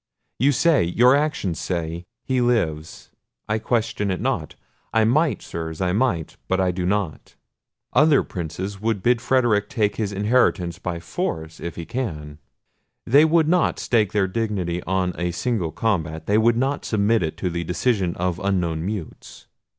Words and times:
You 0.39 0.51
say, 0.51 0.83
your 0.83 1.15
actions 1.15 1.59
say, 1.59 2.07
he 2.23 2.41
lives—I 2.41 3.59
question 3.59 4.09
it 4.09 4.19
not—I 4.19 5.03
might, 5.03 5.43
Sirs, 5.43 5.79
I 5.79 5.91
might—but 5.93 6.59
I 6.59 6.71
do 6.71 6.87
not. 6.87 7.35
Other 7.93 8.23
Princes 8.23 8.81
would 8.81 9.03
bid 9.03 9.21
Frederic 9.21 9.69
take 9.69 9.97
his 9.97 10.11
inheritance 10.11 10.79
by 10.79 10.99
force, 10.99 11.59
if 11.59 11.75
he 11.75 11.85
can: 11.85 12.39
they 13.05 13.25
would 13.25 13.47
not 13.47 13.77
stake 13.77 14.11
their 14.11 14.27
dignity 14.27 14.81
on 14.85 15.13
a 15.19 15.29
single 15.29 15.71
combat: 15.71 16.25
they 16.25 16.39
would 16.39 16.57
not 16.57 16.83
submit 16.83 17.21
it 17.21 17.37
to 17.37 17.51
the 17.51 17.63
decision 17.63 18.15
of 18.15 18.41
unknown 18.43 18.83
mutes! 18.83 19.45